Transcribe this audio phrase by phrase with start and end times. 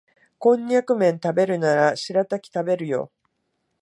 [0.39, 3.11] コンニャクめん食べるならシラタキ食べるよ